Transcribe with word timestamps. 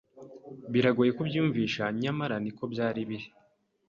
Biragoye 0.71 1.11
kubyiyumvisha 1.17 1.83
nyamara 2.01 2.35
niko 2.43 2.63
byari 2.73 3.01
biri 3.09 3.27